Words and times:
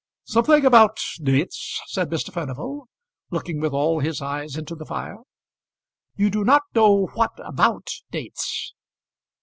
"Something 0.23 0.65
about 0.65 0.97
dates," 1.21 1.79
said 1.85 2.09
Mr. 2.09 2.33
Furnival, 2.33 2.87
looking 3.29 3.59
with 3.61 3.71
all 3.71 3.99
his 3.99 4.19
eyes 4.19 4.55
into 4.55 4.73
the 4.73 4.83
fire. 4.83 5.19
"You 6.15 6.31
do 6.31 6.43
not 6.43 6.63
know 6.73 7.09
what 7.13 7.33
about 7.37 7.87
dates?" 8.09 8.73